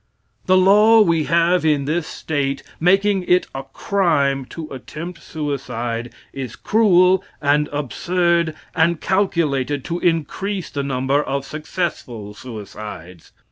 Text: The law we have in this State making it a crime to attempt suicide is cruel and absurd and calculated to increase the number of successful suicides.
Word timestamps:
The 0.47 0.57
law 0.57 0.99
we 1.01 1.25
have 1.25 1.63
in 1.63 1.85
this 1.85 2.07
State 2.07 2.63
making 2.79 3.21
it 3.25 3.45
a 3.53 3.61
crime 3.71 4.45
to 4.45 4.67
attempt 4.71 5.21
suicide 5.21 6.11
is 6.33 6.55
cruel 6.55 7.23
and 7.39 7.67
absurd 7.67 8.55
and 8.75 8.99
calculated 8.99 9.85
to 9.85 9.99
increase 9.99 10.71
the 10.71 10.81
number 10.81 11.21
of 11.21 11.45
successful 11.45 12.33
suicides. 12.33 13.31